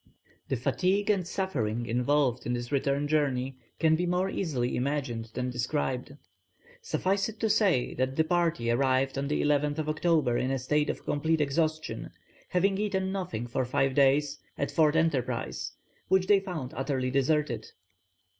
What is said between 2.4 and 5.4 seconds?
in this return journey can be more easily imagined